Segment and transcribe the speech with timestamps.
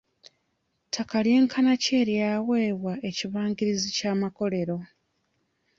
[0.87, 4.77] Ttaka lyenkana ki eryaweebwa ekibangirizi ky'amakolero.